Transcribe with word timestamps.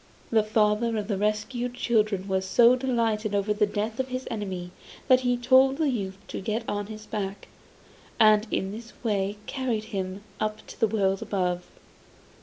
The 0.31 0.41
father 0.41 0.97
of 0.97 1.07
the 1.09 1.17
rescued 1.19 1.75
children 1.75 2.27
was 2.27 2.43
so 2.43 2.75
delighted 2.75 3.35
over 3.35 3.53
the 3.53 3.67
death 3.67 3.99
of 3.99 4.07
his 4.07 4.27
enemy 4.31 4.71
that 5.07 5.19
he 5.19 5.37
told 5.37 5.77
the 5.77 5.89
youth 5.91 6.17
to 6.29 6.41
get 6.41 6.67
on 6.67 6.87
his 6.87 7.05
back, 7.05 7.47
and 8.19 8.47
in 8.49 8.71
this 8.71 8.93
way 9.03 9.33
he 9.37 9.37
carried 9.45 9.83
him 9.93 10.23
up 10.39 10.65
to 10.65 10.79
the 10.79 10.87
world 10.87 11.21
above. 11.21 11.67